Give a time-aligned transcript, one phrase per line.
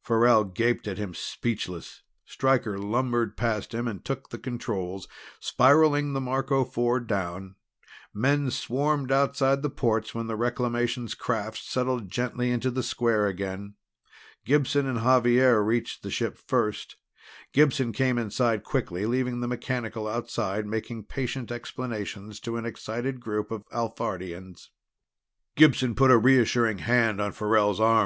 [0.00, 2.00] Farrell gaped at him, speechless.
[2.24, 5.06] Stryker lumbered past him and took the controls,
[5.40, 7.56] spiraling the Marco Four down.
[8.14, 13.74] Men swarmed outside the ports when the Reclamations craft settled gently to the square again.
[14.46, 16.96] Gibson and Xavier reached the ship first;
[17.52, 23.50] Gibson came inside quickly, leaving the mechanical outside making patient explanations to an excited group
[23.50, 24.70] of Alphardians.
[25.56, 28.02] Gibson put a reassuring hand on Farrell's arm.